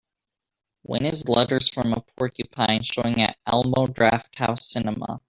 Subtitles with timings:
[0.81, 5.19] when is Letters from a Porcupine showing at Alamo Drafthouse Cinema